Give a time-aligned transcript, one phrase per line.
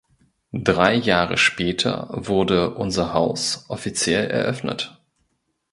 [0.51, 4.99] Drei Jahre später wurde „Unser Haus“ offiziell eröffnet.